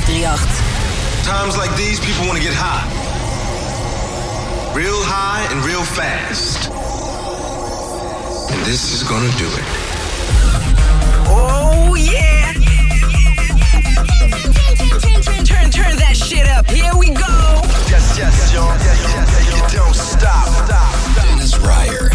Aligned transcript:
538. 0.00 1.24
Times 1.24 1.56
like 1.56 1.74
these, 1.74 1.98
people 2.00 2.26
want 2.26 2.36
to 2.36 2.44
get 2.44 2.52
high. 2.54 2.84
Real 4.76 5.00
high 5.08 5.48
and 5.50 5.64
real 5.64 5.82
fast. 5.84 6.68
And 8.52 8.60
this 8.66 8.92
is 8.92 9.02
gonna 9.08 9.32
do 9.40 9.48
it. 9.48 9.64
Oh, 11.32 11.94
yeah. 11.96 12.52
Turn, 15.48 15.70
turn 15.70 15.96
that 15.96 16.14
shit 16.14 16.46
up. 16.46 16.68
Here 16.68 16.94
we 16.94 17.08
go. 17.08 17.64
Yes, 17.88 18.18
yes, 18.18 18.52
y'all. 18.52 18.76
Yes, 18.84 19.00
yes, 19.00 19.48
yes. 19.48 19.72
You 19.72 19.78
don't 19.78 19.96
stop. 19.96 20.44
stop. 20.68 20.92
Dennis 21.16 21.56
Ruyer. 21.56 22.10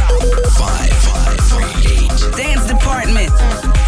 538. 0.53 2.37
Dance 2.37 2.67
department. 2.67 3.80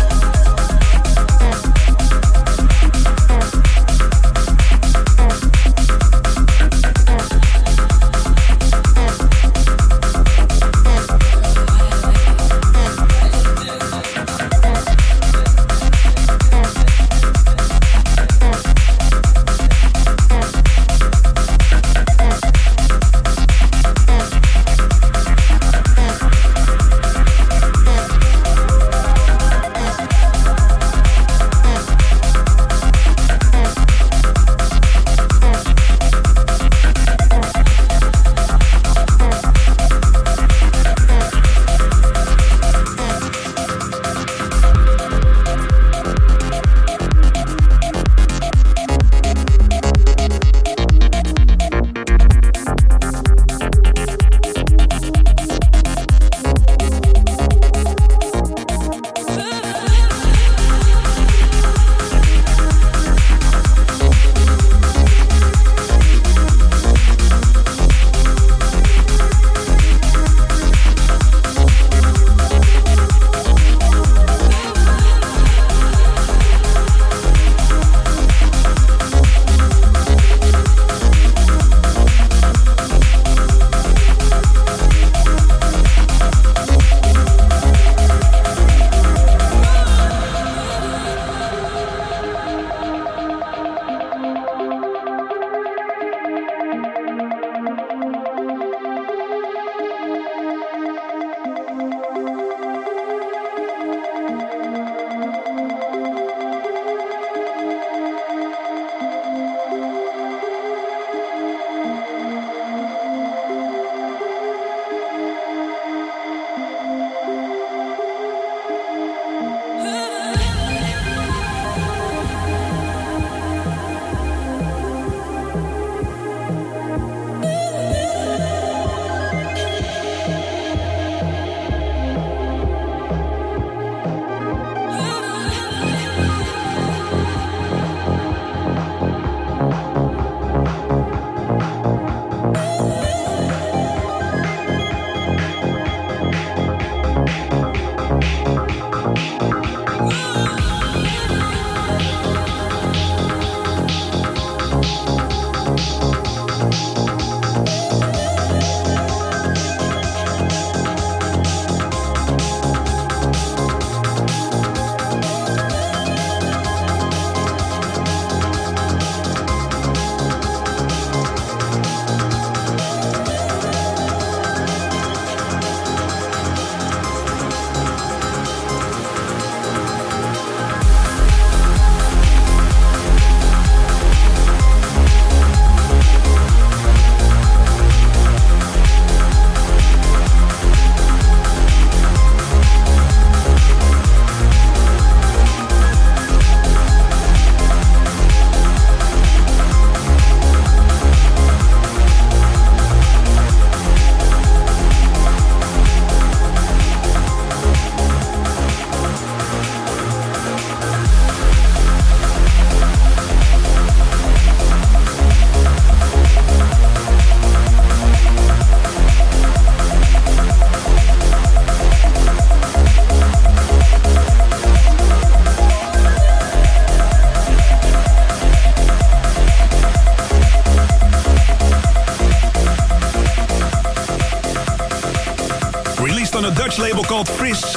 Called 237.14 237.30
Frizz, 237.30 237.76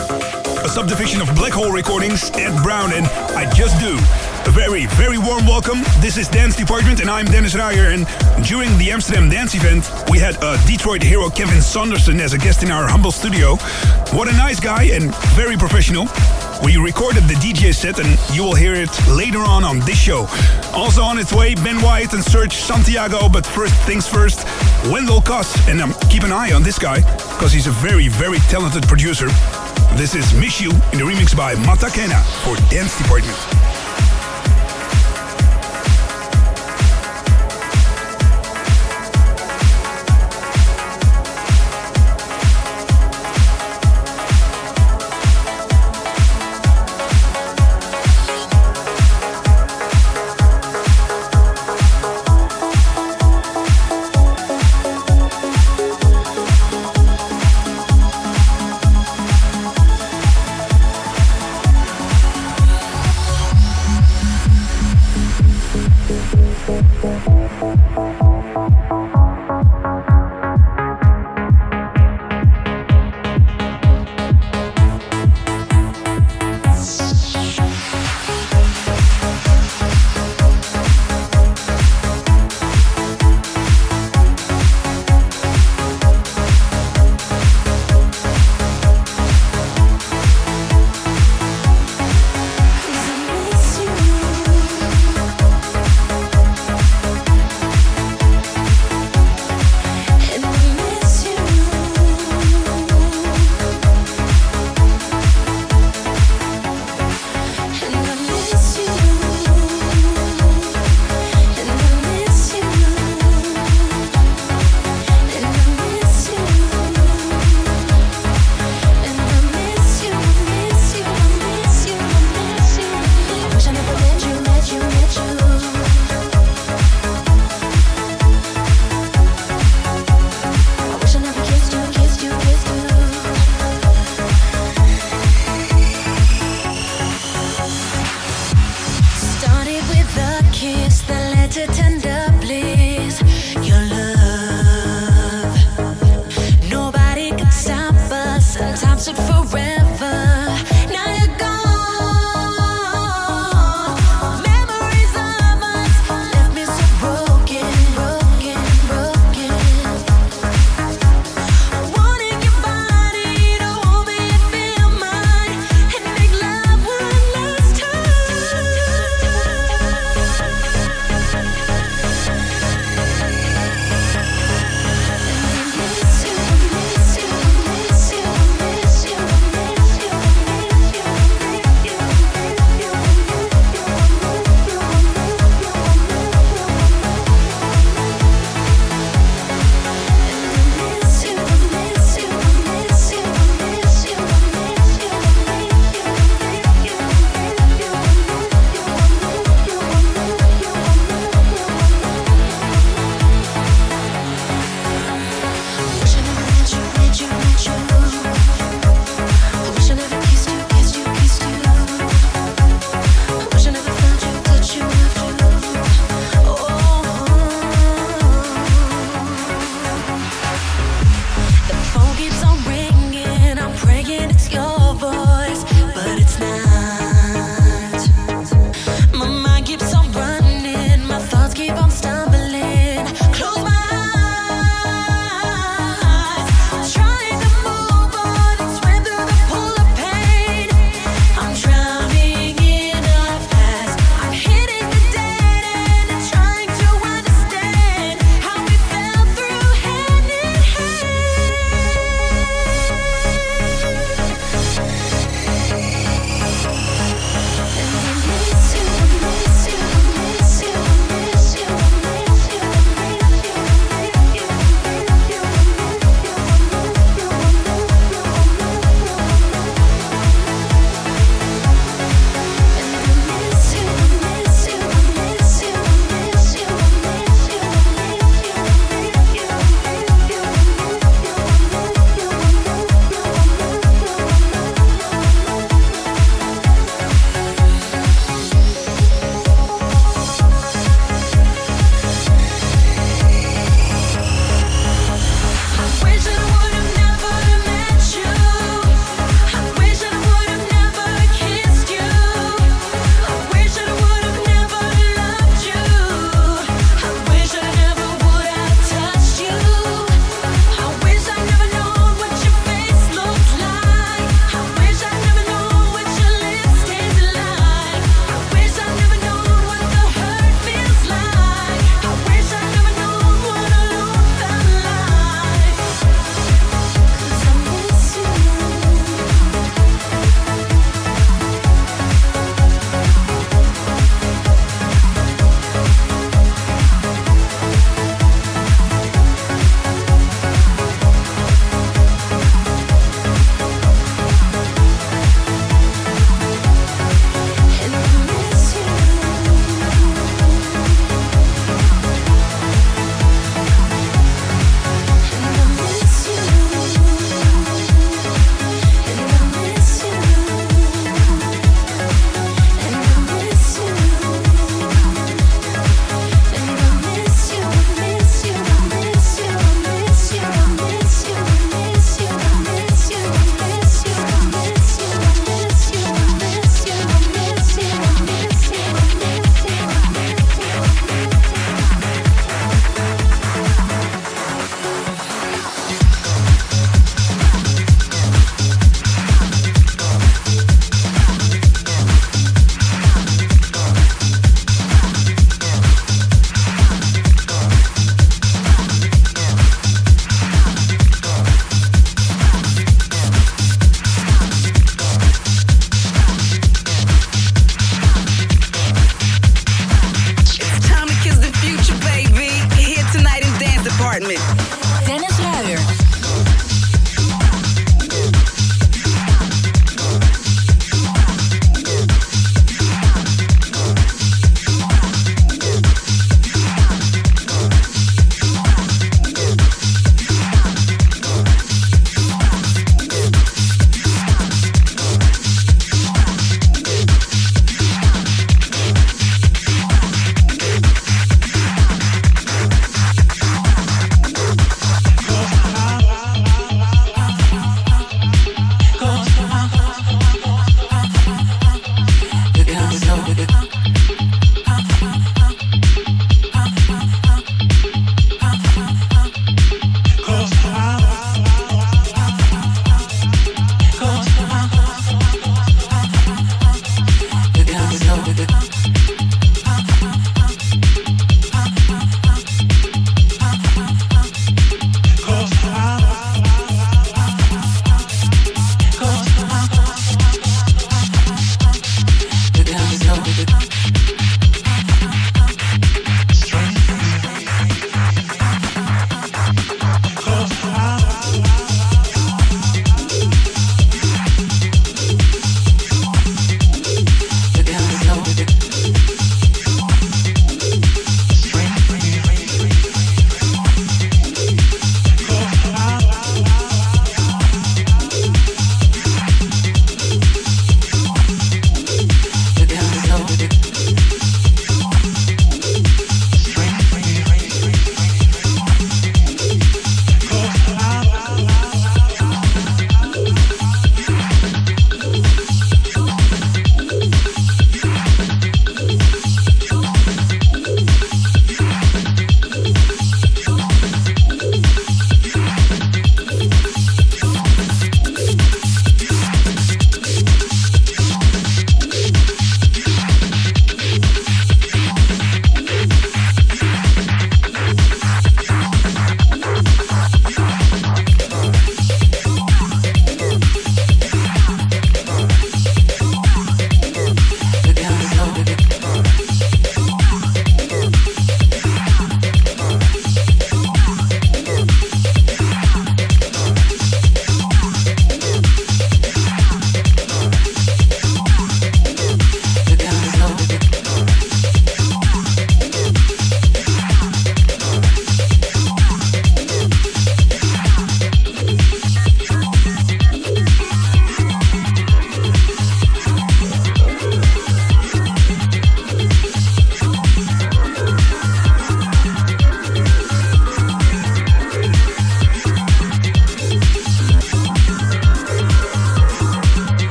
a 0.65 0.69
subdivision 0.69 1.21
of 1.21 1.29
Black 1.35 1.53
Hole 1.53 1.71
Recordings, 1.71 2.31
Ed 2.37 2.57
Brown, 2.63 2.91
and 2.95 3.05
I 3.37 3.45
Just 3.53 3.79
Do. 3.79 3.99
A 4.47 4.51
very, 4.51 4.87
very 4.97 5.19
warm 5.19 5.45
welcome. 5.47 5.83
This 6.01 6.17
is 6.17 6.27
Dance 6.27 6.57
Department, 6.57 7.01
and 7.01 7.11
I'm 7.11 7.27
Dennis 7.27 7.55
Ruyer. 7.55 7.91
And 7.91 8.07
during 8.47 8.71
the 8.79 8.91
Amsterdam 8.91 9.29
Dance 9.29 9.55
event, 9.55 9.91
we 10.09 10.19
had 10.19 10.43
a 10.43 10.57
Detroit 10.67 11.03
hero 11.03 11.29
Kevin 11.29 11.61
Saunderson 11.61 12.19
as 12.19 12.33
a 12.33 12.39
guest 12.39 12.63
in 12.63 12.71
our 12.71 12.89
humble 12.89 13.13
studio. 13.13 13.57
What 14.17 14.27
a 14.29 14.33
nice 14.33 14.59
guy 14.59 14.85
and 14.85 15.15
very 15.35 15.59
professional. 15.59 16.07
We 16.65 16.79
recorded 16.79 17.25
the 17.25 17.35
DJ 17.35 17.75
set 17.75 17.99
and 17.99 18.19
you 18.35 18.43
will 18.43 18.55
hear 18.55 18.73
it 18.73 18.89
later 19.09 19.41
on 19.41 19.65
on 19.65 19.81
this 19.81 19.99
show. 19.99 20.27
Also 20.73 21.03
on 21.03 21.19
its 21.19 21.33
way, 21.33 21.55
Ben 21.57 21.83
White 21.83 22.15
and 22.15 22.25
Serge 22.25 22.55
Santiago, 22.55 23.29
but 23.29 23.45
first 23.45 23.75
things 23.83 24.09
first, 24.09 24.47
Wendell 24.91 25.21
Koss. 25.21 25.69
And 25.69 25.83
um, 25.83 25.93
keep 26.09 26.23
an 26.23 26.33
eye 26.33 26.53
on 26.53 26.63
this 26.63 26.79
guy, 26.79 27.03
because 27.37 27.53
he's 27.53 27.67
a 27.67 27.71
very, 27.71 28.09
very 28.09 28.39
talented 28.49 28.83
producer. 28.89 29.27
This 29.95 30.15
is 30.15 30.33
Miss 30.33 30.61
You 30.61 30.71
in 30.71 30.99
the 30.99 31.05
remix 31.05 31.37
by 31.37 31.55
Matakena 31.55 32.25
for 32.43 32.57
Dance 32.71 32.97
Department. 32.97 33.66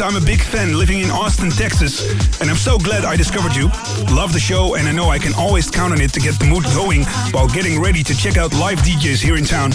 I'm 0.00 0.16
a 0.16 0.20
big 0.20 0.40
fan 0.40 0.78
living 0.78 1.00
in 1.00 1.10
Austin, 1.10 1.50
Texas, 1.50 2.40
and 2.40 2.48
I'm 2.48 2.56
so 2.56 2.78
glad 2.78 3.04
I 3.04 3.16
discovered 3.16 3.54
you. 3.54 3.66
Love 4.14 4.32
the 4.32 4.40
show, 4.40 4.74
and 4.76 4.88
I 4.88 4.92
know 4.92 5.10
I 5.10 5.18
can 5.18 5.34
always 5.34 5.70
count 5.70 5.92
on 5.92 6.00
it 6.00 6.12
to 6.14 6.20
get 6.20 6.38
the 6.38 6.46
mood 6.46 6.64
going 6.74 7.04
while 7.32 7.48
getting 7.48 7.80
ready 7.80 8.02
to 8.04 8.14
check 8.16 8.36
out 8.36 8.54
live 8.54 8.78
DJs 8.78 9.20
here 9.20 9.36
in 9.36 9.44
town. 9.44 9.72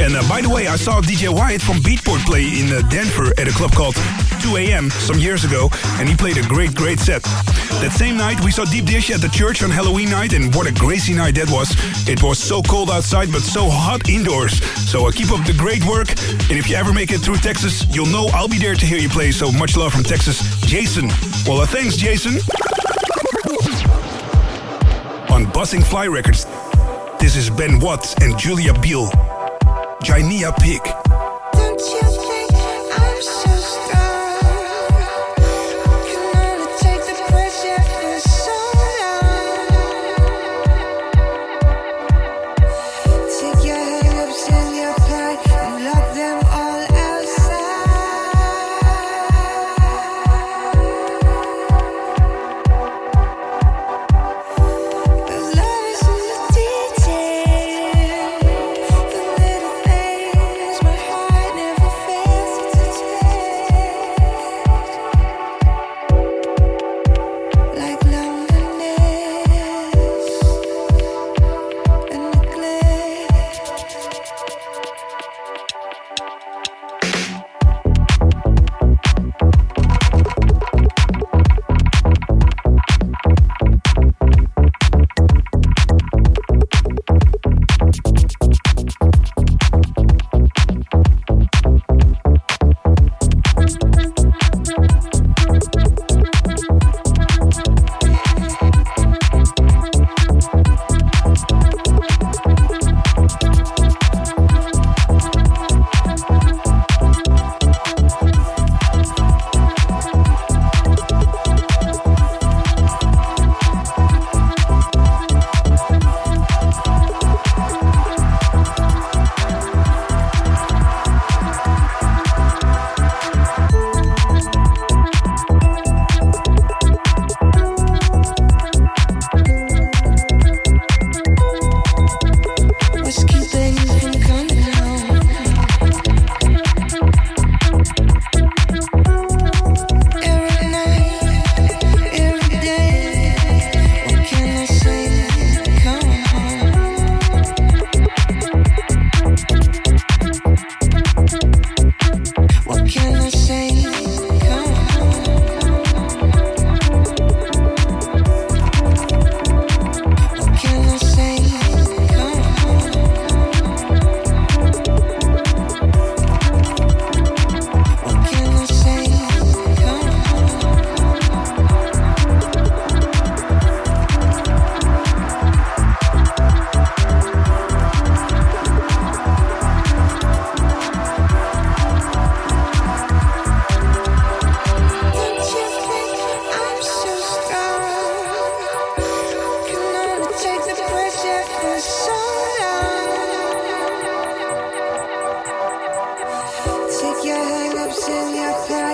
And 0.00 0.16
uh, 0.16 0.28
by 0.28 0.40
the 0.40 0.48
way, 0.48 0.66
I 0.66 0.76
saw 0.76 1.00
DJ 1.00 1.28
Wyatt 1.28 1.62
from 1.62 1.76
Beatport 1.76 2.24
play 2.26 2.42
in 2.42 2.72
uh, 2.72 2.80
Denver 2.88 3.32
at 3.38 3.48
a 3.48 3.52
club 3.52 3.72
called 3.72 3.94
2 4.40 4.56
a.m. 4.56 4.90
some 4.90 5.18
years 5.18 5.44
ago, 5.44 5.68
and 6.00 6.08
he 6.08 6.16
played 6.16 6.38
a 6.38 6.42
great, 6.48 6.74
great 6.74 6.98
set. 6.98 7.22
That 7.80 7.92
same 7.92 8.18
night, 8.18 8.38
we 8.44 8.50
saw 8.50 8.64
Deep 8.66 8.84
Dish 8.84 9.10
at 9.10 9.22
the 9.22 9.28
church 9.28 9.62
on 9.62 9.70
Halloween 9.70 10.10
night, 10.10 10.34
and 10.34 10.54
what 10.54 10.66
a 10.66 10.74
crazy 10.74 11.14
night 11.14 11.34
that 11.36 11.50
was. 11.50 11.72
It 12.06 12.22
was 12.22 12.38
so 12.38 12.60
cold 12.60 12.90
outside, 12.90 13.32
but 13.32 13.40
so 13.40 13.70
hot 13.70 14.06
indoors. 14.06 14.62
So 14.86 15.08
uh, 15.08 15.10
keep 15.12 15.32
up 15.32 15.46
the 15.46 15.54
great 15.54 15.82
work, 15.86 16.10
and 16.50 16.58
if 16.58 16.68
you 16.68 16.76
ever 16.76 16.92
make 16.92 17.10
it 17.10 17.20
through 17.20 17.38
Texas, 17.38 17.86
you'll 17.88 18.12
know 18.12 18.28
I'll 18.34 18.48
be 18.48 18.58
there 18.58 18.74
to 18.74 18.84
hear 18.84 18.98
you 18.98 19.08
play. 19.08 19.32
So 19.32 19.50
much 19.50 19.78
love 19.78 19.92
from 19.94 20.04
Texas, 20.04 20.60
Jason. 20.60 21.08
Well, 21.46 21.60
uh, 21.62 21.66
thanks, 21.66 21.96
Jason. 21.96 22.34
On 25.32 25.46
Buzzin' 25.50 25.82
Fly 25.82 26.06
Records, 26.06 26.44
this 27.18 27.34
is 27.34 27.48
Ben 27.48 27.78
Watts 27.78 28.14
and 28.20 28.38
Julia 28.38 28.74
Biel. 28.74 29.08
Jainia 30.04 30.52
Pig. 30.60 31.09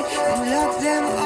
We 0.09 0.12
let 0.14 0.81
them 0.81 1.05
all 1.19 1.25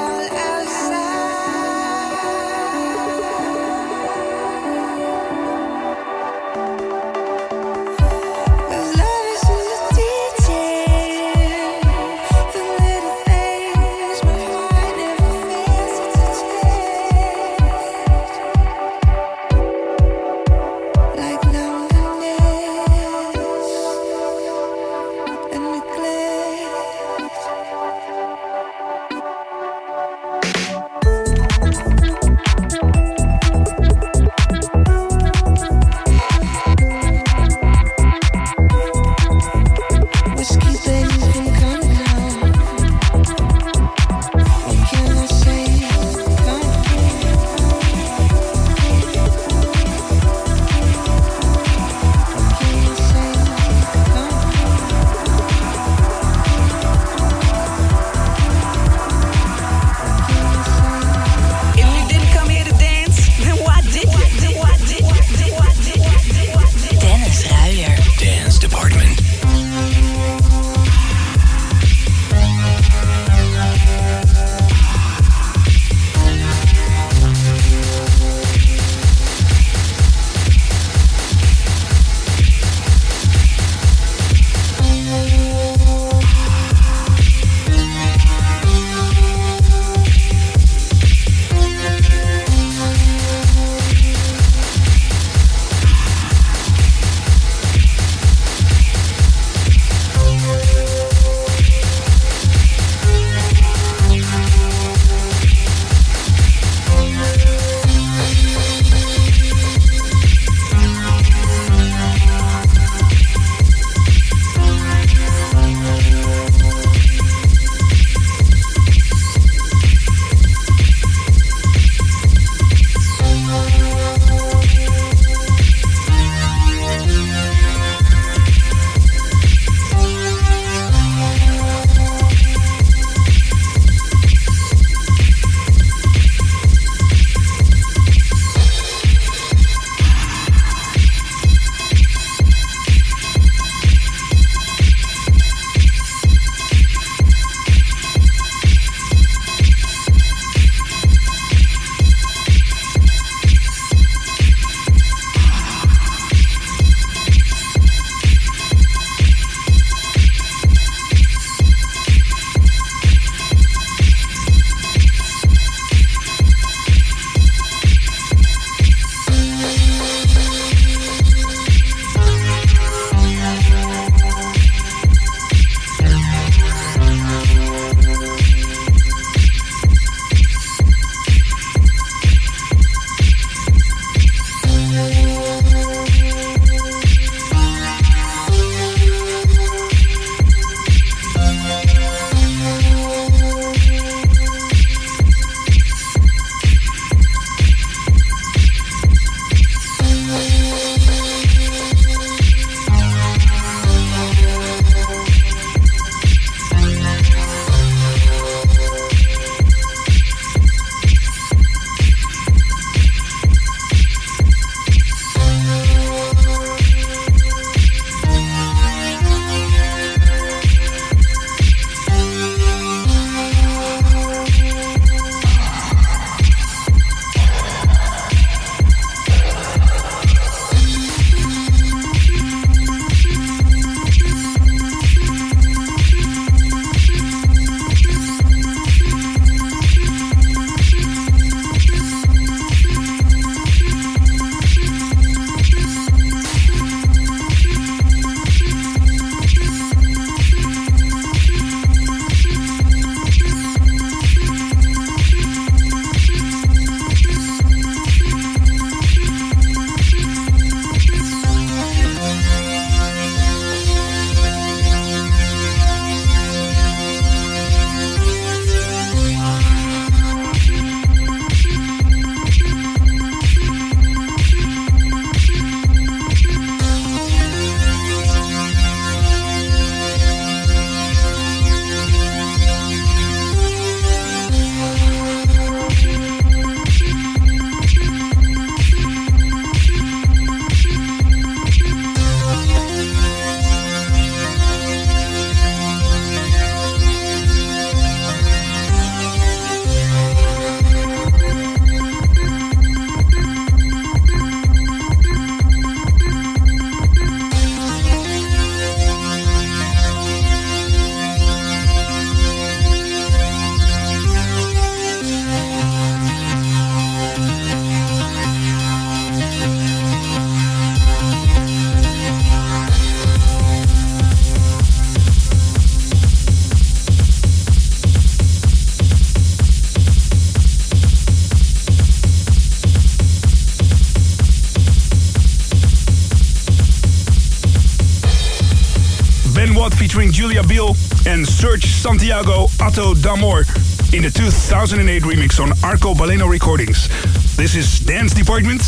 featuring 340.31 340.51
Julia 340.51 340.63
Biel 340.63 340.95
and 341.25 341.47
Serge 341.47 341.85
Santiago 341.85 342.67
Otto 342.79 343.13
Damor 343.13 343.65
in 344.13 344.23
the 344.23 344.29
2008 344.29 345.23
remix 345.23 345.59
on 345.59 345.71
Arco 345.83 346.13
Baleno 346.13 346.49
Recordings. 346.49 347.07
This 347.55 347.75
is 347.75 347.99
Dance 347.99 348.33
Department 348.33 348.81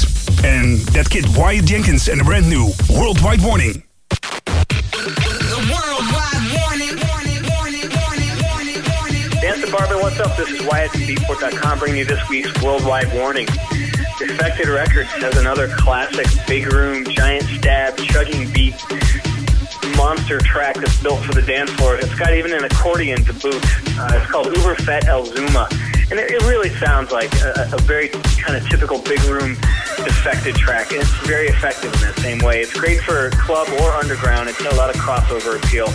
and 0.44 0.80
that 0.94 1.10
kid 1.10 1.26
Wyatt 1.36 1.66
Jenkins 1.66 2.08
and 2.08 2.22
a 2.22 2.24
brand 2.24 2.50
new 2.50 2.72
Worldwide 2.90 3.42
Warning. 3.42 3.84
Worldwide 5.72 6.44
Warning. 6.56 6.96
Dance 9.42 9.62
Department, 9.62 10.02
what's 10.02 10.20
up? 10.20 10.38
This 10.38 10.50
is 10.50 10.62
Wyatt 10.68 10.92
from 10.92 11.02
Beatport.com 11.02 11.80
bringing 11.80 12.00
you 12.00 12.06
this 12.06 12.30
week's 12.30 12.62
Worldwide 12.62 13.14
Warning. 13.14 13.48
Defected 14.20 14.70
Records 14.70 15.10
has 15.10 15.38
another 15.38 15.68
classic 15.78 16.28
big 16.48 16.72
room, 16.72 17.06
giant 17.06 17.44
stab, 17.46 17.98
chugging 17.98 18.52
beat 18.54 18.76
monster 20.14 20.38
track 20.40 20.76
that's 20.76 21.02
built 21.02 21.20
for 21.26 21.34
the 21.34 21.42
dance 21.42 21.72
floor. 21.72 21.96
It's 21.96 22.14
got 22.14 22.34
even 22.36 22.54
an 22.54 22.64
accordion 22.64 23.26
to 23.26 23.34
boot. 23.34 23.64
Uh, 23.98 24.14
it's 24.14 24.30
called 24.30 24.46
Uberfett 24.46 25.06
El 25.06 25.26
Zuma. 25.26 25.68
And 26.12 26.20
it, 26.20 26.30
it 26.30 26.44
really 26.44 26.70
sounds 26.70 27.12
like 27.12 27.34
a, 27.42 27.68
a 27.74 27.82
very 27.82 28.10
kind 28.10 28.56
of 28.56 28.70
typical 28.70 29.00
big 29.00 29.20
room 29.24 29.56
defected 30.06 30.54
track. 30.54 30.92
And 30.92 31.02
it's 31.02 31.10
very 31.26 31.48
effective 31.48 31.92
in 31.96 32.02
that 32.02 32.16
same 32.18 32.38
way. 32.40 32.62
It's 32.62 32.74
great 32.74 33.00
for 33.00 33.32
club 33.32 33.68
or 33.82 33.90
underground. 33.94 34.50
It's 34.50 34.62
got 34.62 34.72
a 34.74 34.76
lot 34.76 34.94
of 34.94 35.02
crossover 35.02 35.58
appeal. 35.58 35.90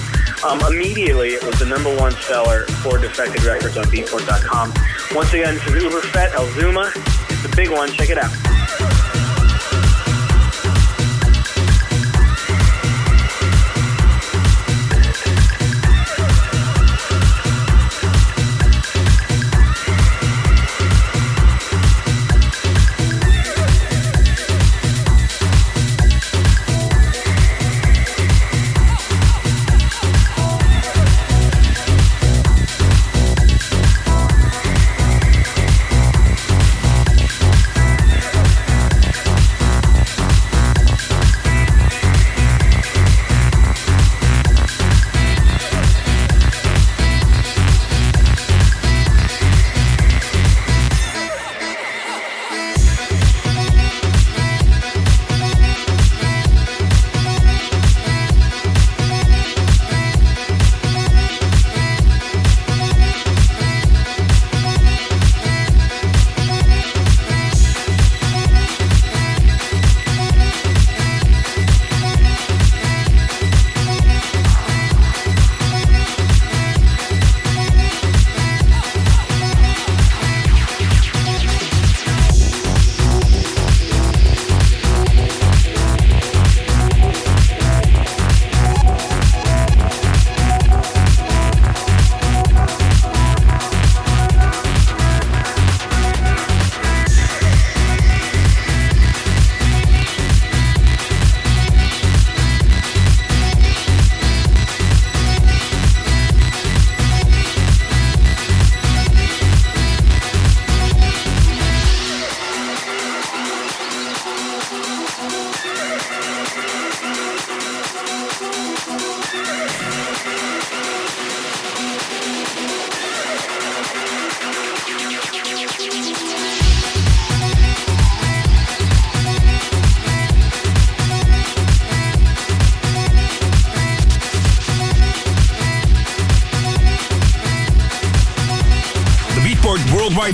Um, 0.45 0.61
immediately, 0.67 1.39
it 1.39 1.45
was 1.45 1.61
the 1.61 1.67
number 1.67 1.95
one 1.95 2.13
seller 2.27 2.65
for 2.83 2.99
Defected 2.99 3.45
Records 3.45 3.77
on 3.77 3.85
Beatport.com. 3.85 4.75
Once 5.15 5.33
again, 5.33 5.55
this 5.55 5.69
is 5.69 5.85
Uberfett 5.85 6.35
El 6.35 6.47
Zuma. 6.59 6.91
It's 7.31 7.45
a 7.45 7.57
big 7.57 7.71
one. 7.71 7.89
Check 7.93 8.11
it 8.11 8.19
out. 8.19 8.58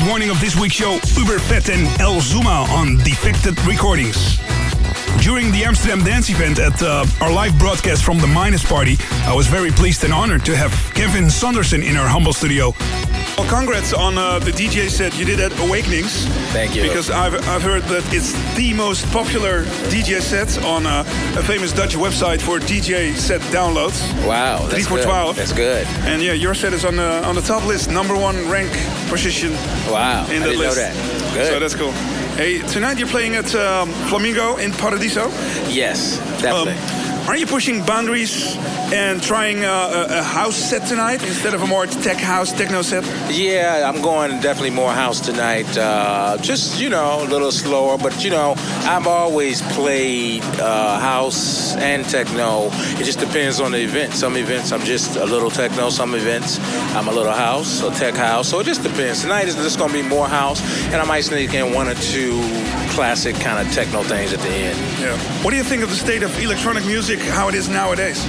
Warning 0.09 0.31
of 0.31 0.41
this 0.41 0.57
week's 0.57 0.75
show 0.75 0.99
Uberfett 1.17 1.73
and 1.73 2.01
El 2.01 2.21
Zuma 2.21 2.67
on 2.71 2.97
Defected 2.99 3.59
Recordings. 3.65 4.39
During 5.21 5.51
the 5.53 5.65
Amsterdam 5.65 6.05
Dance 6.05 6.29
event 6.31 6.59
at 6.59 6.83
uh, 6.83 7.07
our 7.21 7.33
live 7.33 7.59
broadcast 7.59 8.05
from 8.05 8.19
the 8.19 8.27
Minus 8.27 8.65
Party, 8.65 8.97
I 9.25 9.35
was 9.35 9.47
very 9.47 9.71
pleased 9.71 10.05
and 10.05 10.13
honored 10.13 10.45
to 10.47 10.57
have 10.57 10.73
Kevin 10.95 11.31
Saunderson 11.31 11.83
in 11.83 11.97
our 11.97 12.07
humble 12.07 12.33
studio. 12.33 12.75
Well, 13.37 13.49
congrats 13.51 13.93
on 13.93 14.17
uh, 14.17 14.39
the 14.39 14.53
DJ 14.53 14.89
set 14.89 15.19
you 15.19 15.25
did 15.25 15.41
at 15.41 15.51
Awakenings. 15.59 16.25
Thank 16.53 16.77
you. 16.77 16.83
Because 16.83 17.11
I've, 17.11 17.35
I've 17.49 17.63
heard 17.63 17.83
that 17.85 18.05
it's 18.15 18.33
the 18.57 18.73
most 18.75 19.05
popular 19.11 19.65
DJ 19.91 20.21
set 20.21 20.63
on 20.65 20.87
uh, 20.87 21.01
a 21.37 21.43
famous 21.43 21.73
Dutch 21.73 21.97
website 21.97 22.41
for 22.41 22.61
DJ 22.61 23.13
set 23.17 23.41
downloads. 23.53 24.01
Wow, 24.25 24.59
that's 24.69 24.75
3 24.75 24.83
for 24.85 24.95
good. 24.99 25.05
12. 25.05 25.37
That's 25.37 25.53
good. 25.53 25.85
And 26.07 26.23
yeah, 26.23 26.33
your 26.33 26.55
set 26.55 26.73
is 26.73 26.85
on 26.85 26.95
the 26.95 27.25
on 27.27 27.35
the 27.35 27.41
top 27.43 27.67
list, 27.67 27.91
number 27.91 28.15
one 28.17 28.37
rank 28.49 28.71
position 29.11 29.53
Wow, 29.91 30.27
in 30.31 30.43
I 30.43 30.47
the 30.47 30.53
didn't 30.53 30.59
list. 30.61 30.77
know 30.77 30.83
that. 30.85 31.35
Good. 31.35 31.47
So 31.49 31.59
that's 31.59 31.75
cool. 31.75 31.93
Hey, 32.37 32.59
tonight 32.69 32.99
you're 32.99 33.09
playing 33.09 33.35
at 33.35 33.53
um, 33.57 33.91
Flamingo 34.09 34.57
in 34.59 34.71
Paradiso. 34.73 35.29
yes, 35.69 36.21
Um, 36.21 36.41
definitely. 36.41 37.04
Are 37.27 37.37
you 37.37 37.47
pushing 37.47 37.85
boundaries 37.85 38.57
and 38.93 39.23
trying 39.23 39.65
uh, 39.65 40.07
a, 40.11 40.19
a 40.19 40.23
house 40.23 40.57
set 40.57 40.87
tonight 40.87 41.23
instead 41.23 41.55
of 41.55 41.63
a 41.63 41.67
more 41.67 41.87
tech 41.87 42.19
house, 42.19 42.53
techno 42.53 42.83
set? 42.83 43.05
yeah, 43.33 43.91
I'm 43.91 44.03
going 44.03 44.41
definitely 44.41 44.71
more 44.71 44.93
house 44.93 45.21
tonight. 45.21 45.67
Uh, 45.77 46.37
just 46.39 46.81
you 46.81 46.91
know, 46.91 47.23
a 47.23 47.29
little 47.29 47.51
slower, 47.51 47.97
but 47.97 48.23
you 48.23 48.31
know, 48.31 48.55
I've 48.85 49.07
always 49.07 49.63
played 49.73 50.43
uh, 50.61 50.99
house 51.01 51.75
and 51.77 52.05
techno. 52.05 52.69
It 53.01 53.05
just 53.05 53.21
depends 53.21 53.59
on 53.59 53.73
the 53.73 53.83
event. 53.83 54.13
Some 54.13 54.37
events 54.37 54.71
I'm 54.71 54.85
just 54.85 55.17
a 55.17 55.25
little 55.25 55.51
techno. 55.51 55.91
Some 55.91 56.15
events 56.15 56.59
I'm 56.95 57.09
a 57.09 57.13
little 57.13 57.33
house 57.33 57.83
or 57.83 57.91
tech 57.93 58.15
house. 58.15 58.49
So 58.49 58.61
it 58.61 58.65
just 58.65 58.83
depends. 58.83 59.23
Tonight 59.23 59.49
is 59.49 59.57
just 59.57 59.79
going 59.79 59.91
to 59.91 60.03
be 60.03 60.07
more 60.07 60.29
house, 60.29 60.61
and 60.87 60.97
I 60.97 61.05
might 61.05 61.23
sneak 61.23 61.55
in 61.55 61.73
one 61.73 61.89
or 61.89 61.95
two 61.95 62.41
classic 62.95 63.35
kind 63.37 63.59
of 63.59 63.73
techno 63.75 64.05
things 64.05 64.33
at 64.33 64.39
the 64.39 64.49
end. 64.49 64.79
Yeah. 65.01 65.19
What 65.43 65.51
do 65.51 65.57
you 65.57 65.65
think 65.65 65.83
of 65.83 65.91
the 65.91 65.97
state 65.97 66.23
of 66.23 66.31
electronic 66.39 66.87
music, 66.87 67.19
how 67.19 67.49
it 67.49 67.55
is 67.57 67.69
nowadays? 67.69 68.25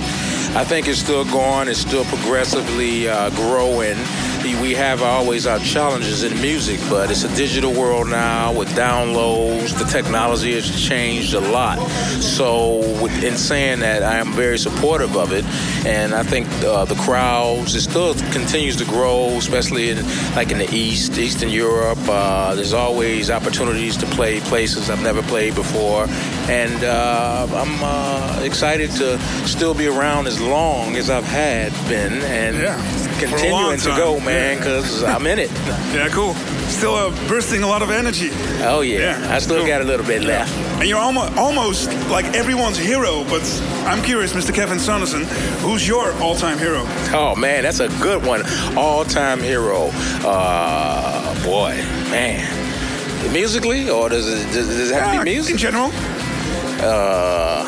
I 0.56 0.64
think 0.64 0.88
it's 0.88 1.00
still 1.00 1.24
going. 1.26 1.68
It's 1.68 1.80
still 1.80 2.04
progressively 2.06 3.08
uh, 3.08 3.30
growing. 3.32 3.98
We 4.54 4.76
have 4.76 5.02
always 5.02 5.48
our 5.48 5.58
challenges 5.58 6.22
in 6.22 6.40
music, 6.40 6.80
but 6.88 7.10
it's 7.10 7.24
a 7.24 7.36
digital 7.36 7.74
world 7.74 8.10
now 8.10 8.54
with 8.54 8.70
downloads. 8.70 9.76
The 9.76 9.86
technology 9.86 10.54
has 10.54 10.70
changed 10.88 11.34
a 11.34 11.40
lot. 11.40 11.80
So, 12.22 12.82
in 13.24 13.38
saying 13.38 13.80
that, 13.80 14.04
I 14.04 14.18
am 14.18 14.34
very 14.34 14.60
supportive 14.60 15.18
of 15.18 15.32
it, 15.32 15.46
and 15.84 16.14
I 16.14 16.22
think 16.22 16.48
uh, 16.64 16.86
the 16.86 16.94
crowds 16.96 17.74
it 17.74 17.82
still 17.82 18.14
continues 18.32 18.76
to 18.76 18.86
grow, 18.86 19.30
especially 19.38 19.90
in 19.90 20.06
like 20.36 20.52
in 20.52 20.60
the 20.60 20.72
East, 20.72 21.18
Eastern 21.18 21.50
Europe. 21.50 21.98
Uh, 22.08 22.54
there's 22.54 22.74
always 22.74 23.32
opportunities 23.32 23.98
to 23.98 24.06
play 24.08 24.42
places 24.42 24.92
I've 24.92 25.02
never 25.02 25.24
played 25.24 25.56
before, 25.56 26.06
and 26.50 26.84
uh, 26.84 27.48
I'm 27.52 27.84
uh, 27.84 28.42
excited 28.44 28.92
to 28.92 29.18
still 29.48 29.74
be 29.74 29.88
around 29.88 30.28
as 30.28 30.40
long 30.40 30.96
as 30.96 31.10
I've 31.10 31.24
had 31.26 31.72
been, 31.90 32.22
and 32.24 32.58
Yeah. 32.58 33.20
continuing 33.20 33.80
to 33.80 33.90
go, 33.90 34.20
man, 34.20 34.58
because 34.58 35.04
I'm 35.04 35.26
in 35.28 35.40
it. 35.40 35.52
Yeah, 35.96 36.10
cool. 36.10 36.34
Still 36.68 36.96
uh, 36.96 37.10
bursting 37.30 37.64
a 37.64 37.68
lot 37.68 37.82
of 37.82 37.90
energy. 37.90 38.30
Oh 38.64 38.82
yeah, 38.82 39.00
Yeah, 39.22 39.34
I 39.36 39.40
still 39.40 39.60
cool. 39.60 39.68
got 39.68 39.82
a 39.82 39.86
little 39.86 40.06
bit 40.06 40.24
left. 40.24 40.52
And 40.80 40.90
you're 40.90 41.00
almost, 41.00 41.38
almost 41.38 41.88
like 42.10 42.26
everyone's 42.36 42.78
hero, 42.78 43.24
but 43.30 43.44
I'm 43.86 44.02
curious, 44.04 44.34
Mr. 44.34 44.54
Kevin 44.54 44.78
Saunderson, 44.80 45.24
who's 45.62 45.88
your 45.88 46.12
all-time 46.22 46.58
hero? 46.58 46.84
Oh 47.14 47.34
man, 47.38 47.64
that's 47.64 47.80
a 47.80 47.88
good 48.02 48.26
one. 48.26 48.44
All-time 48.76 49.40
hero. 49.40 49.90
Uh, 50.26 51.34
boy, 51.46 51.76
man. 52.12 52.44
Musically, 53.32 53.90
or 53.90 54.10
does 54.10 54.28
it, 54.28 54.46
does 54.54 54.68
does 54.68 54.92
it 54.92 54.96
have 54.96 55.12
to 55.24 55.30
Yeah, 55.32 55.42
be 55.44 55.52
In 55.52 55.58
general? 55.58 55.92
Uh, 56.82 57.64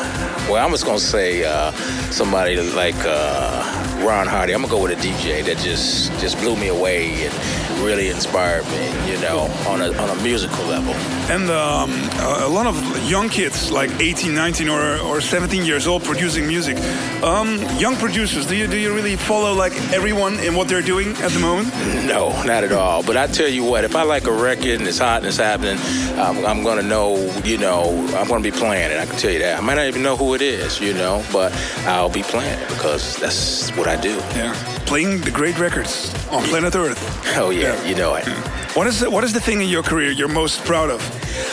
well, 0.50 0.64
I'm 0.64 0.70
just 0.70 0.84
gonna 0.84 0.98
say 0.98 1.44
uh, 1.44 1.72
somebody 2.10 2.56
like 2.56 2.96
uh, 3.04 4.04
Ron 4.04 4.26
Hardy. 4.26 4.52
I'm 4.52 4.62
gonna 4.62 4.70
go 4.70 4.82
with 4.82 4.92
a 4.92 5.00
DJ 5.00 5.44
that 5.44 5.58
just 5.58 6.12
just 6.20 6.38
blew 6.38 6.56
me 6.56 6.68
away 6.68 7.26
and 7.26 7.34
really 7.78 8.08
inspired 8.08 8.64
me. 8.66 8.86
You 9.10 9.20
know, 9.20 9.40
on 9.66 9.80
a 9.82 9.92
on 9.98 10.18
a 10.18 10.22
musical 10.22 10.64
level. 10.66 10.94
And 11.30 11.50
um, 11.50 11.90
a 12.20 12.48
lot 12.48 12.66
of 12.66 12.76
young 13.08 13.28
kids, 13.28 13.70
like 13.70 13.90
18, 14.00 14.34
19, 14.34 14.68
or, 14.68 14.96
or 14.98 15.20
17 15.20 15.64
years 15.64 15.86
old, 15.86 16.02
producing 16.04 16.46
music. 16.46 16.78
Um, 17.22 17.58
young 17.78 17.96
producers, 17.96 18.46
do 18.46 18.56
you 18.56 18.66
do 18.66 18.76
you 18.76 18.94
really 18.94 19.16
follow 19.16 19.52
like 19.52 19.72
everyone 19.92 20.38
in 20.40 20.54
what 20.54 20.68
they're 20.68 20.82
doing 20.82 21.08
at 21.16 21.30
the 21.32 21.40
moment? 21.40 21.68
No, 22.06 22.30
not 22.44 22.64
at 22.64 22.72
all. 22.72 23.02
But 23.02 23.16
I 23.16 23.26
tell 23.26 23.48
you 23.48 23.64
what, 23.64 23.84
if 23.84 23.94
I 23.94 24.02
like 24.02 24.26
a 24.26 24.32
record 24.32 24.80
and 24.80 24.86
it's 24.86 24.98
hot 24.98 25.18
and 25.18 25.26
it's 25.26 25.36
happening, 25.36 25.78
I'm, 26.18 26.44
I'm 26.44 26.62
gonna 26.62 26.82
know. 26.82 27.16
You 27.44 27.58
know, 27.58 28.06
I'm 28.16 28.28
gonna 28.28 28.42
be 28.42 28.50
playing 28.50 28.90
it. 28.90 28.98
I 28.98 29.06
can 29.06 29.16
tell 29.16 29.30
you 29.32 29.40
that. 29.40 29.58
I 29.58 29.60
might 29.62 29.74
not 29.74 29.86
even 29.86 30.02
know 30.02 30.16
who 30.16 30.34
it 30.34 30.42
is. 30.42 30.80
You 30.80 30.94
know, 30.94 31.24
but 31.32 31.52
I'll 31.86 32.10
be 32.10 32.22
playing 32.22 32.58
it 32.58 32.68
because 32.68 33.16
that's 33.16 33.70
what 33.76 33.86
I 33.88 33.96
do. 34.00 34.16
Yeah, 34.34 34.54
playing 34.88 35.20
the 35.20 35.30
great 35.30 35.58
records 35.58 36.14
on 36.30 36.42
planet 36.44 36.74
Earth. 36.74 36.98
Oh 37.36 37.50
yeah, 37.50 37.76
you 37.84 37.94
know 37.94 38.14
it. 38.14 38.26
What 38.74 38.86
is 38.86 39.00
the, 39.00 39.10
what 39.10 39.22
is 39.22 39.34
the 39.34 39.40
thing 39.40 39.60
in 39.60 39.68
your 39.68 39.82
career 39.82 40.10
you're 40.10 40.28
most 40.28 40.64
proud 40.64 40.88
of, 40.88 41.02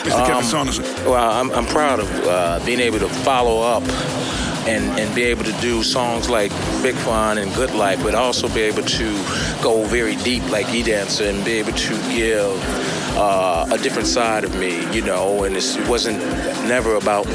Mr. 0.06 0.22
Um, 0.22 0.26
Kevin 0.26 0.44
Saunderson? 0.44 0.86
Well, 1.06 1.16
I'm, 1.16 1.52
I'm 1.52 1.66
proud 1.66 2.00
of 2.00 2.10
uh, 2.24 2.66
being 2.66 2.80
able 2.80 3.00
to 3.00 3.10
follow 3.10 3.62
up 3.62 3.84
and, 4.66 4.86
and 4.98 5.14
be 5.14 5.24
able 5.24 5.44
to 5.44 5.52
do 5.60 5.84
songs 5.84 6.30
like 6.30 6.50
Big 6.82 6.96
Fun 6.96 7.38
and 7.38 7.54
Good 7.54 7.76
Life, 7.76 8.02
but 8.02 8.16
also 8.16 8.48
be 8.48 8.62
able 8.62 8.84
to 8.84 9.14
go 9.62 9.84
very 9.84 10.16
deep 10.16 10.50
like 10.50 10.74
E 10.74 10.82
Dancer 10.82 11.26
and 11.26 11.44
be 11.44 11.60
able 11.60 11.74
to 11.74 11.94
give 12.16 12.58
uh, 13.18 13.68
a 13.70 13.78
different 13.78 14.08
side 14.08 14.46
of 14.46 14.56
me, 14.56 14.90
you 14.96 15.02
know. 15.02 15.44
And 15.44 15.58
it 15.58 15.90
wasn't 15.90 16.20
never 16.70 16.96
about 16.96 17.26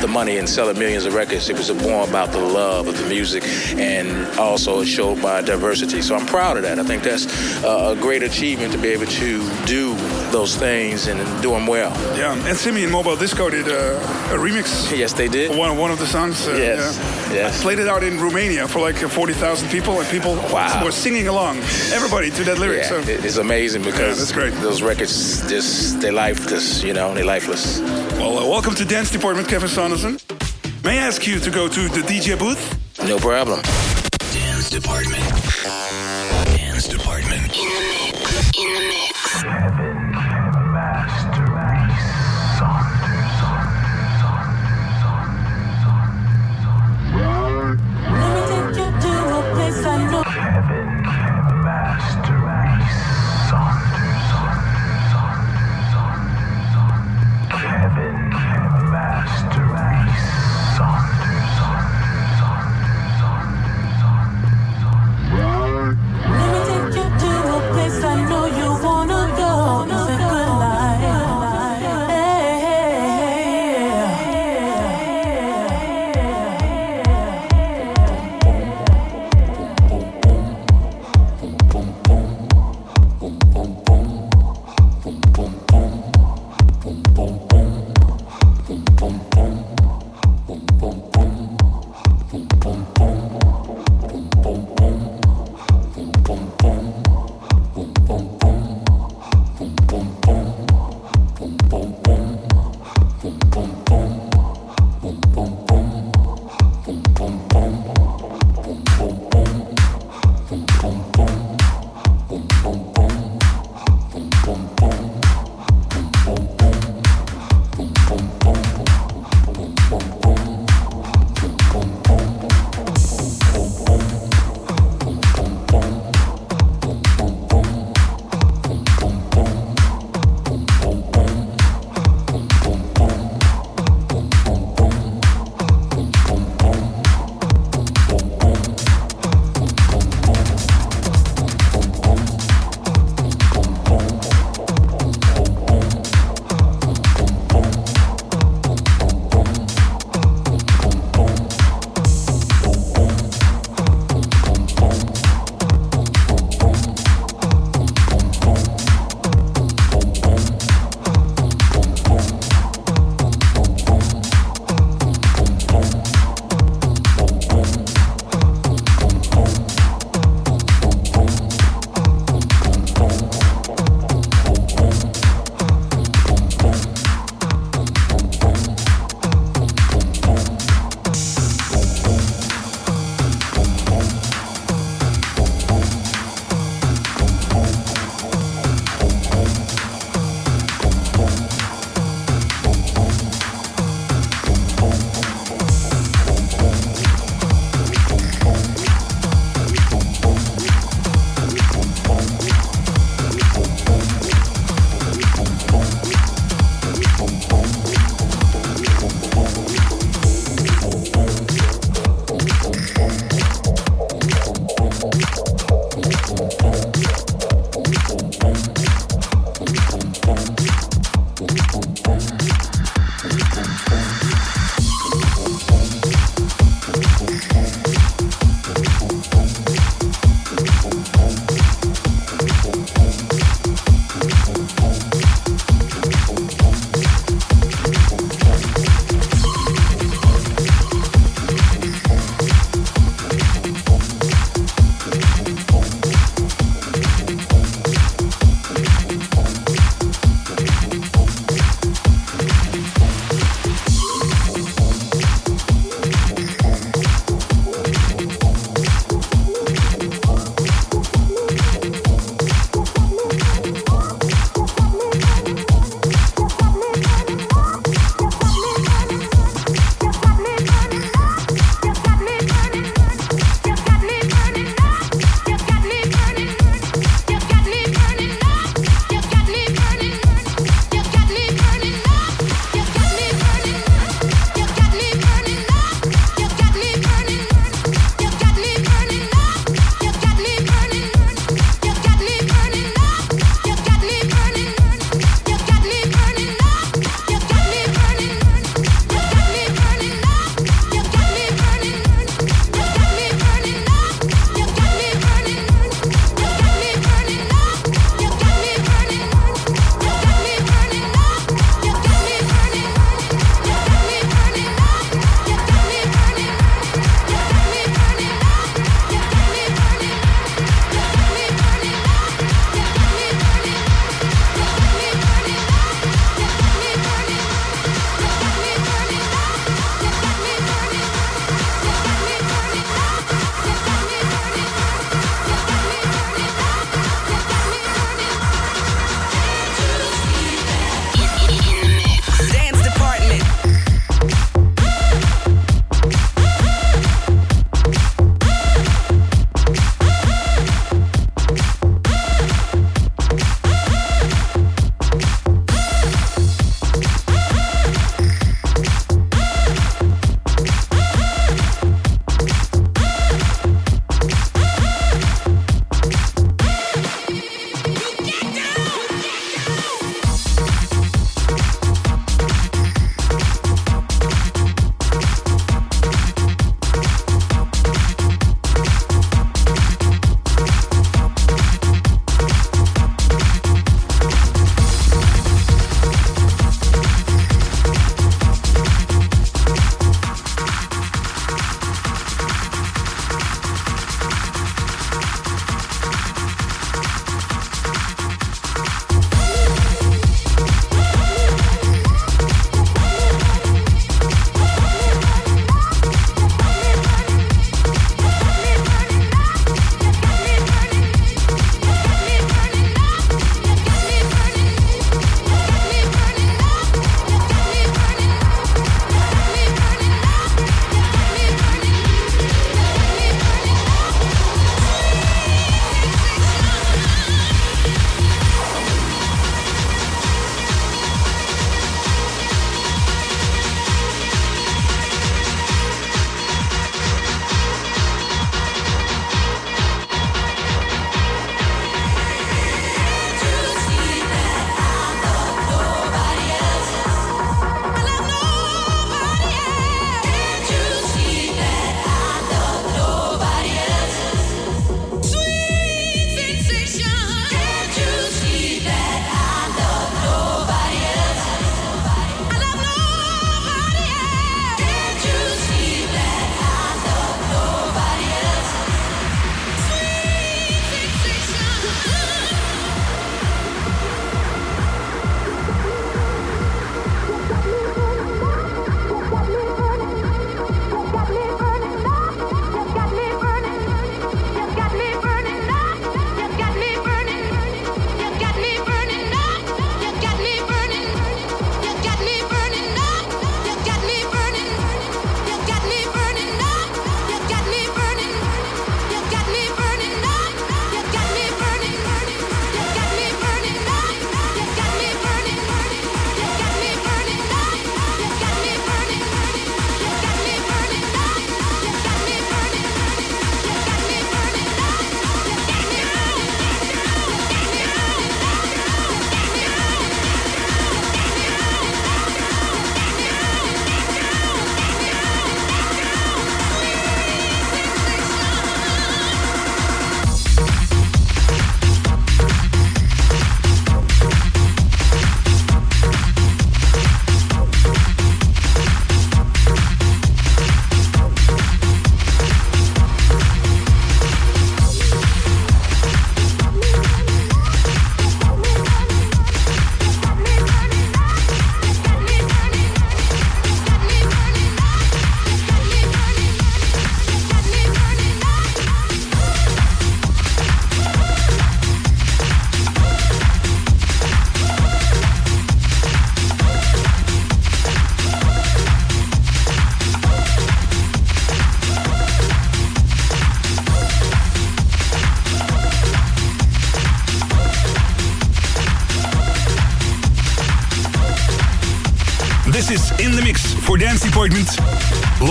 the 0.00 0.08
money 0.08 0.38
and 0.38 0.48
selling 0.48 0.78
millions 0.78 1.04
of 1.04 1.14
records. 1.14 1.48
It 1.48 1.56
was 1.56 1.72
more 1.82 2.06
about 2.08 2.32
the 2.32 2.38
love 2.40 2.88
of 2.88 2.96
the 2.98 3.06
music 3.06 3.44
and 3.76 4.26
also 4.38 4.80
it 4.80 4.86
showed 4.86 5.18
my 5.18 5.40
diversity. 5.42 6.00
So 6.02 6.14
I'm 6.16 6.26
proud 6.26 6.56
of 6.56 6.62
that. 6.62 6.78
I 6.78 6.84
think 6.84 7.02
that's 7.02 7.26
uh, 7.64 7.94
a 7.96 8.00
great 8.00 8.22
achievement 8.22 8.72
to 8.72 8.78
be 8.78 8.88
able 8.88 9.06
to 9.06 9.64
do 9.66 9.94
those 10.30 10.56
things 10.56 11.06
and 11.08 11.18
do 11.42 11.50
them 11.50 11.66
well. 11.66 11.90
Yeah, 12.16 12.32
and 12.48 12.56
Simian 12.56 12.90
Mobile 12.90 13.16
Disco 13.16 13.50
did 13.50 13.68
uh, 13.68 13.98
a 14.34 14.38
remix. 14.38 14.96
Yes, 14.96 15.12
they 15.12 15.28
did. 15.28 15.56
One, 15.56 15.76
one 15.76 15.90
of 15.90 15.98
the 15.98 16.06
songs. 16.06 16.46
Uh, 16.46 16.50
Yes, 16.60 16.98
yeah. 17.30 17.34
yes. 17.34 17.58
I 17.60 17.62
played 17.62 17.78
it 17.78 17.88
out 17.88 18.02
in 18.02 18.20
Romania 18.20 18.68
for 18.68 18.80
like 18.80 19.02
uh, 19.02 19.08
40,000 19.08 19.68
people, 19.70 19.98
and 20.00 20.08
people 20.08 20.34
Wow. 20.52 20.82
were 20.84 20.92
singing 20.92 21.28
along, 21.28 21.58
everybody 21.92 22.30
to 22.30 22.44
that 22.44 22.58
lyric. 22.58 22.82
Yeah, 22.82 22.88
so. 23.02 23.26
it's 23.26 23.36
amazing 23.38 23.82
because 23.82 24.18
that's 24.18 24.32
great. 24.32 24.52
those 24.62 24.82
records 24.82 25.40
just 25.48 26.00
they're 26.00 26.12
lifeless, 26.12 26.82
you 26.82 26.92
know, 26.92 27.14
they're 27.14 27.24
lifeless. 27.24 27.80
Well, 28.20 28.38
uh, 28.38 28.46
welcome 28.46 28.74
to 28.74 28.84
Dance 28.84 29.10
Department, 29.10 29.48
Kevin 29.48 29.68
Saunderson. 29.90 30.20
May 30.84 30.98
I 30.98 31.06
ask 31.06 31.26
you 31.26 31.40
to 31.40 31.50
go 31.50 31.68
to 31.68 31.88
the 31.88 32.00
DJ 32.02 32.38
booth? 32.38 32.78
No 33.04 33.18
problem. 33.18 33.60
Dance 34.32 34.70
Department. 34.70 35.22
Dance 36.56 36.86
Department. 36.86 37.56
In 37.56 37.68
the 37.68 37.80
mix. 37.90 38.56
In 38.56 38.74
the 38.74 39.80
mix. 39.82 39.89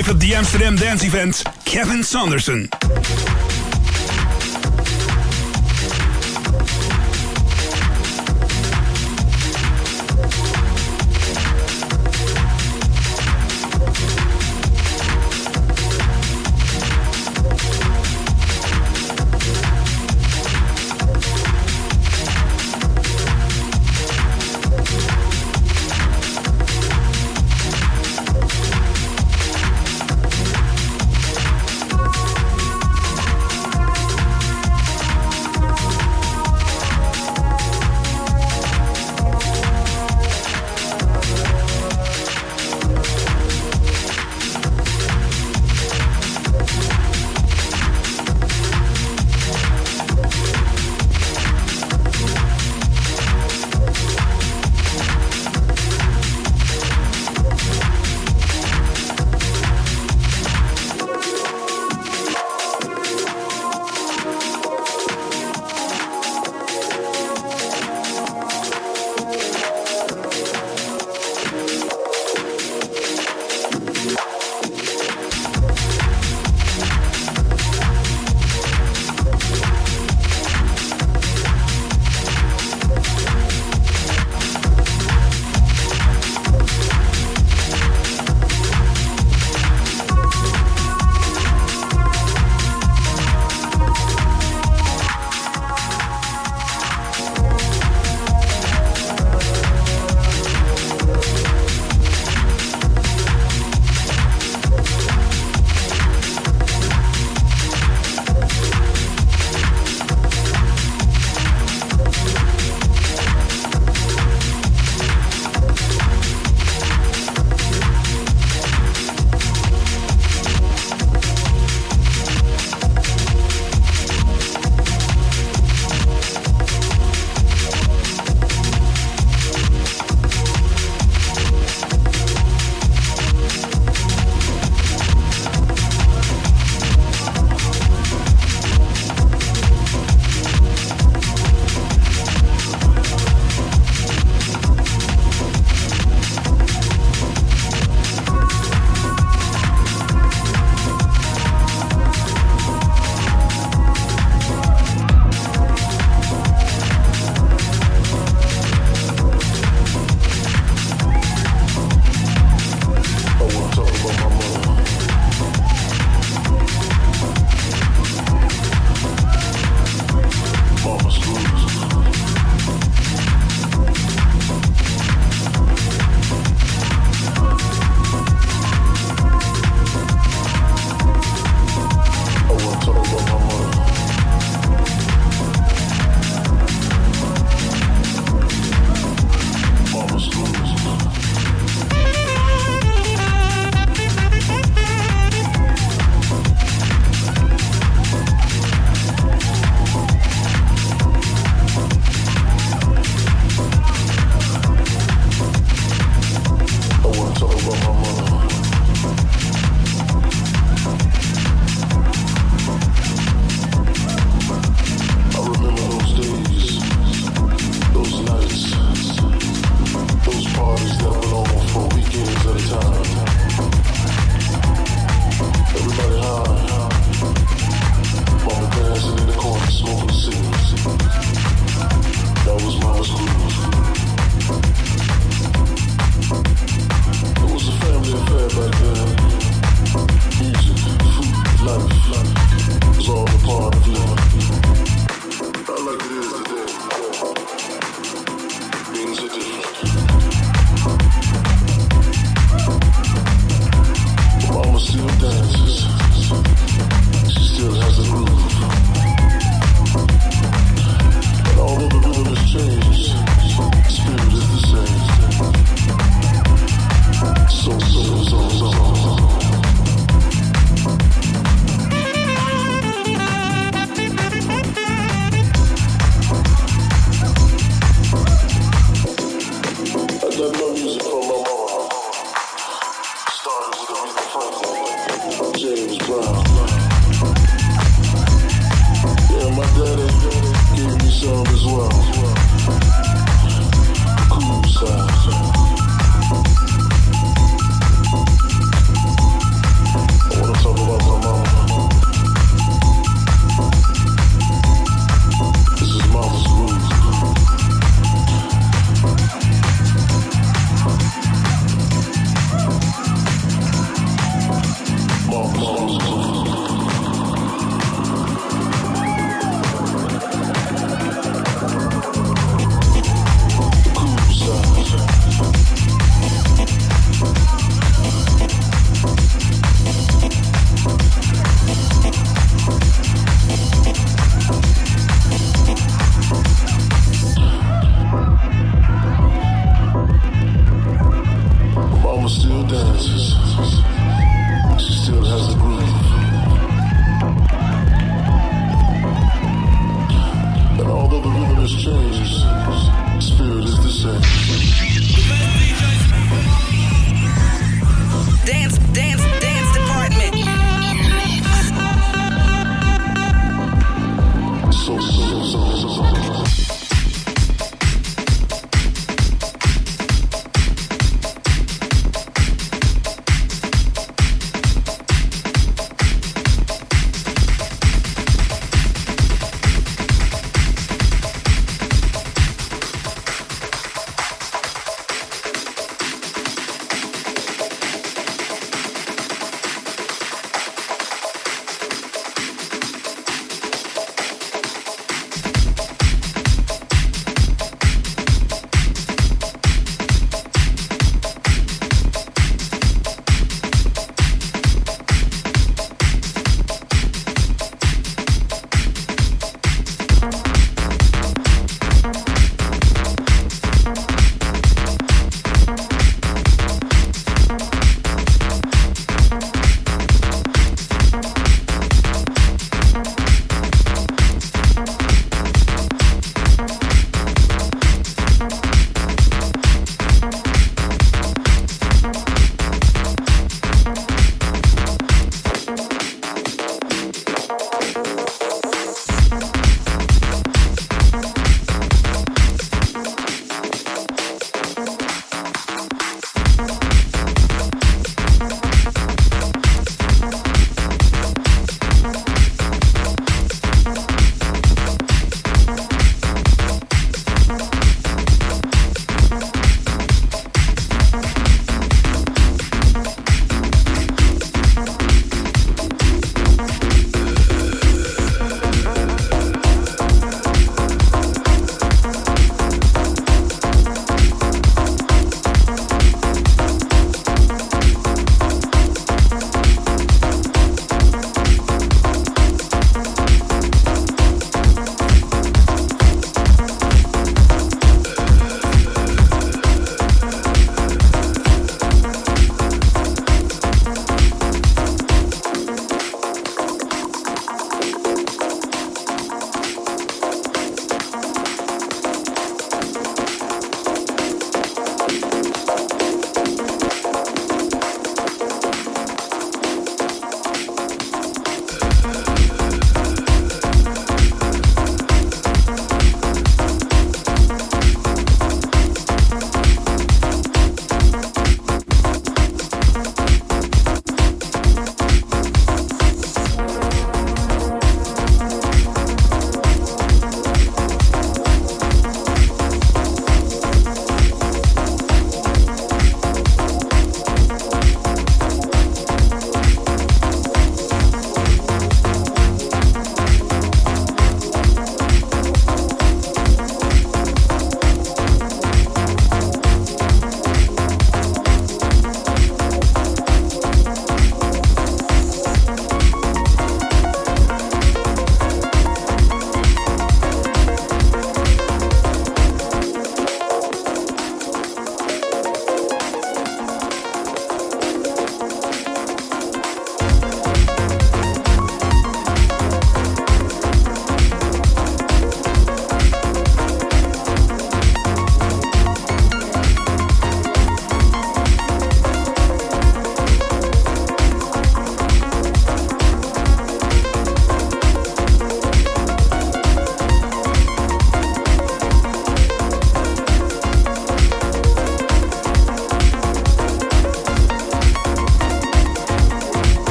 Live 0.00 0.08
at 0.08 0.18
the 0.18 0.34
Amsterdam 0.34 0.76
Dance 0.76 1.04
Event, 1.04 1.44
Kevin 1.66 2.02
Saunderson. 2.02 2.70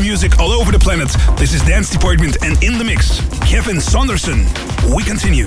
Music 0.00 0.38
all 0.38 0.52
over 0.52 0.72
the 0.72 0.78
planet. 0.78 1.08
This 1.36 1.54
is 1.54 1.62
Dance 1.62 1.90
Department 1.90 2.36
and 2.42 2.62
in 2.62 2.78
the 2.78 2.84
mix, 2.84 3.20
Kevin 3.40 3.80
Saunderson. 3.80 4.46
We 4.94 5.02
continue. 5.02 5.46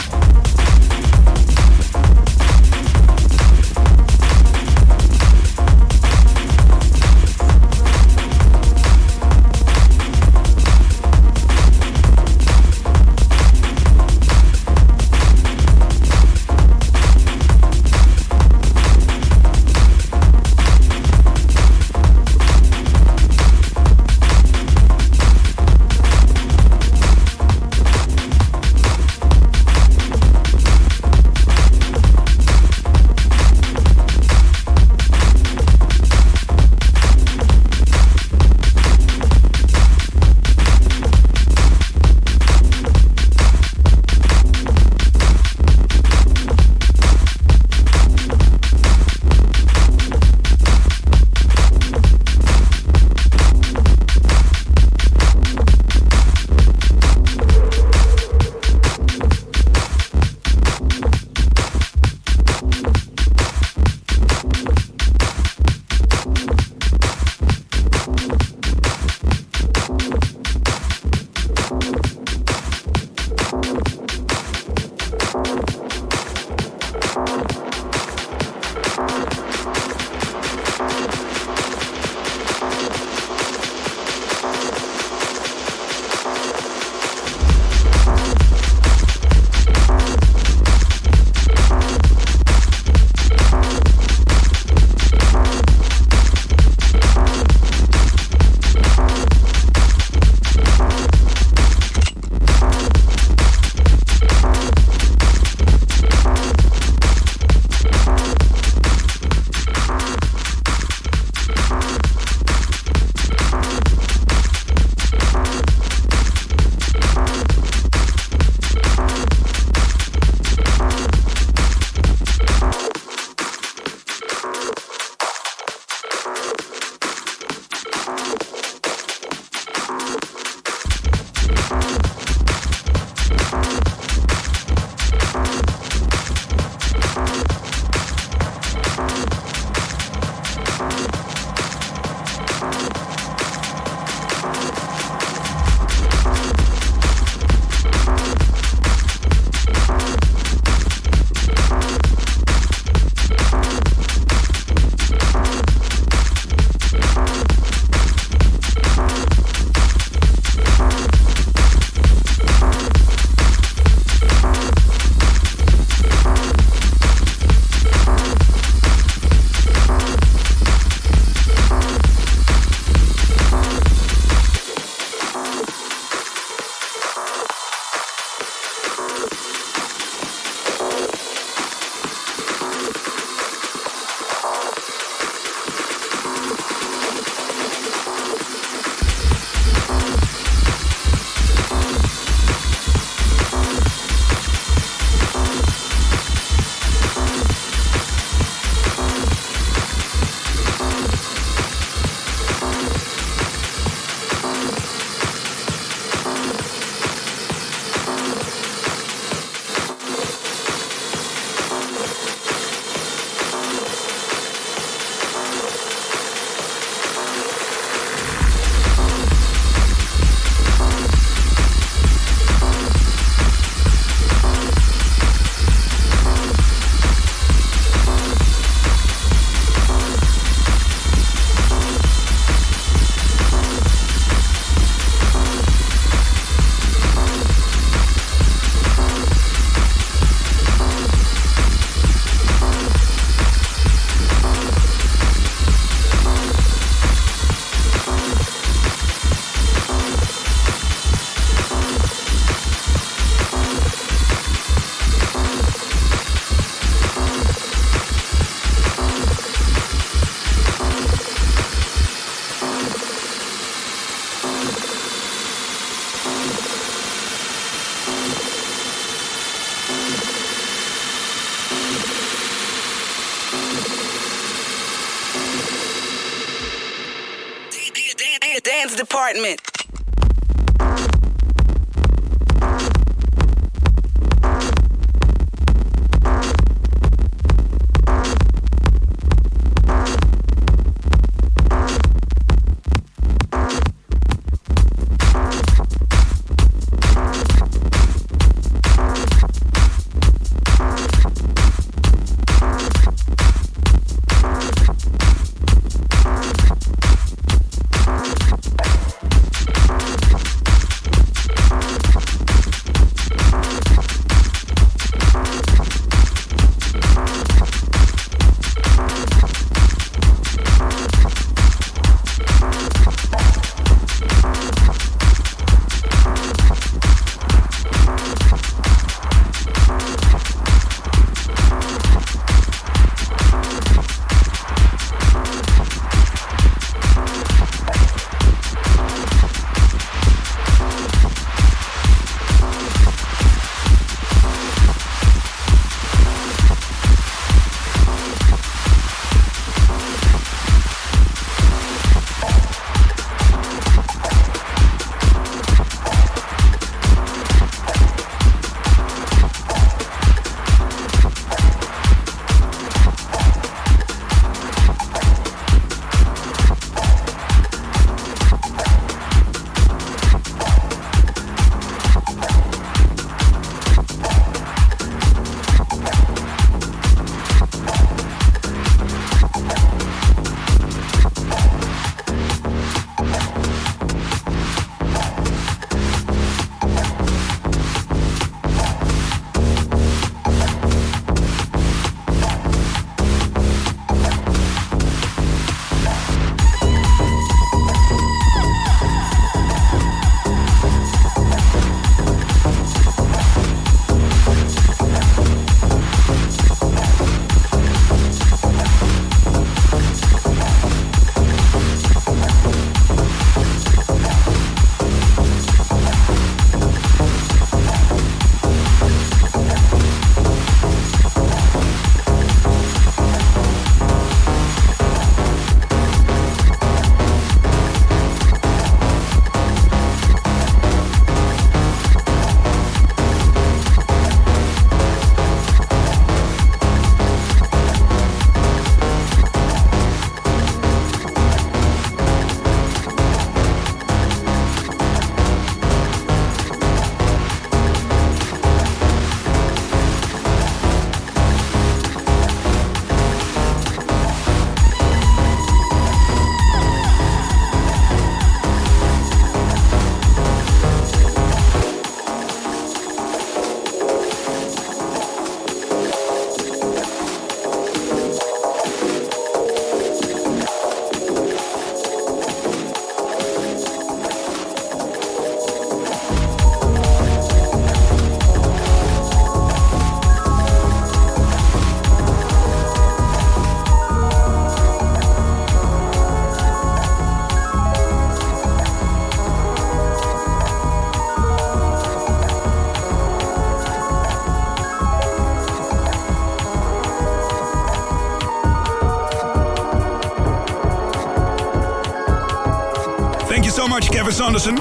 Kevin 504.22 504.34
Saunderson. 504.34 504.76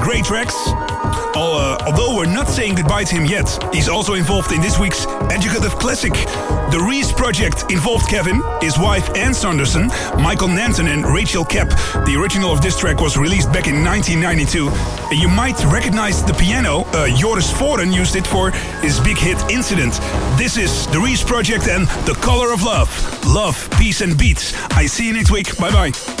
Great 0.00 0.24
tracks. 0.24 0.54
Uh, 1.36 1.76
although 1.84 2.16
we're 2.16 2.24
not 2.24 2.48
saying 2.48 2.76
goodbye 2.76 3.04
to 3.04 3.14
him 3.14 3.26
yet, 3.26 3.46
he's 3.70 3.90
also 3.90 4.14
involved 4.14 4.52
in 4.52 4.62
this 4.62 4.78
week's 4.78 5.04
Educative 5.30 5.72
Classic. 5.72 6.14
The 6.72 6.82
Reese 6.88 7.12
Project 7.12 7.70
involved 7.70 8.08
Kevin, 8.08 8.40
his 8.62 8.78
wife 8.78 9.14
Ann 9.14 9.34
Saunderson, 9.34 9.88
Michael 10.18 10.48
Nanton, 10.48 10.88
and 10.88 11.04
Rachel 11.04 11.44
Kapp. 11.44 11.68
The 12.06 12.16
original 12.18 12.50
of 12.50 12.62
this 12.62 12.78
track 12.78 12.98
was 13.02 13.18
released 13.18 13.52
back 13.52 13.66
in 13.68 13.84
1992. 13.84 14.70
You 15.14 15.28
might 15.28 15.62
recognize 15.66 16.24
the 16.24 16.32
piano. 16.32 16.86
Uh, 16.94 17.14
Joris 17.14 17.52
Voorn 17.52 17.92
used 17.92 18.16
it 18.16 18.26
for 18.26 18.50
his 18.80 18.98
big 19.00 19.18
hit 19.18 19.36
Incident. 19.50 20.00
This 20.38 20.56
is 20.56 20.86
The 20.86 20.98
Reese 20.98 21.22
Project 21.22 21.68
and 21.68 21.86
The 22.06 22.14
Color 22.22 22.50
of 22.50 22.62
Love. 22.62 22.88
Love, 23.26 23.68
peace, 23.72 24.00
and 24.00 24.16
beats. 24.16 24.54
I 24.70 24.86
see 24.86 25.06
you 25.06 25.12
next 25.12 25.30
week. 25.30 25.54
Bye 25.58 25.70
bye. 25.70 26.15